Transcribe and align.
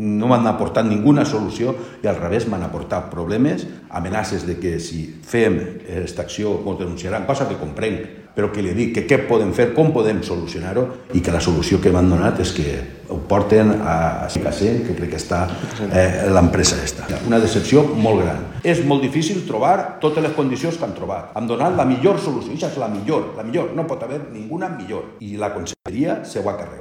no 0.00 0.30
m'han 0.30 0.48
aportat 0.48 0.86
ninguna 0.88 1.26
solució 1.28 1.74
i 2.00 2.08
al 2.08 2.16
revés 2.16 2.46
m'han 2.48 2.64
aportat 2.64 3.10
problemes, 3.12 3.66
amenaces 3.90 4.46
de 4.48 4.56
que 4.60 4.78
si 4.80 5.04
fem 5.04 5.58
aquesta 5.60 6.24
acció 6.24 6.56
ens 6.64 6.80
denunciaran, 6.80 7.26
cosa 7.28 7.48
que 7.48 7.58
comprenc, 7.60 8.08
però 8.34 8.48
que 8.54 8.62
li 8.62 8.72
dic 8.72 8.94
que 8.94 9.04
què 9.10 9.18
podem 9.28 9.50
fer, 9.52 9.70
com 9.76 9.90
podem 9.92 10.22
solucionar-ho 10.24 10.86
i 11.12 11.20
que 11.20 11.34
la 11.34 11.42
solució 11.44 11.80
que 11.82 11.92
m'han 11.92 12.08
donat 12.08 12.40
és 12.40 12.52
que 12.56 12.66
ho 13.10 13.18
porten 13.28 13.74
a 13.82 14.28
Cicacent, 14.30 14.84
que 14.86 14.94
crec 14.96 15.12
que 15.12 15.20
està 15.20 15.42
eh, 15.90 16.28
l'empresa 16.30 16.78
esta. 16.80 17.08
Una 17.26 17.40
decepció 17.42 17.82
molt 17.90 18.22
gran. 18.22 18.44
És 18.62 18.84
molt 18.86 19.02
difícil 19.04 19.42
trobar 19.48 19.98
totes 20.00 20.24
les 20.24 20.36
condicions 20.36 20.78
que 20.78 20.86
han 20.86 20.94
trobat. 20.96 21.34
Han 21.36 21.50
donat 21.50 21.76
la 21.76 21.88
millor 21.88 22.22
solució, 22.22 22.54
això 22.54 22.70
és 22.70 22.78
la 22.80 22.88
millor, 22.92 23.32
la 23.36 23.44
millor, 23.44 23.74
no 23.76 23.88
pot 23.90 24.06
haver 24.06 24.22
ninguna 24.30 24.70
millor. 24.78 25.16
I 25.26 25.34
la 25.40 25.52
conselleria 25.52 26.22
se 26.24 26.40
ho 26.40 26.48
ha 26.48 26.56
carregat. 26.56 26.80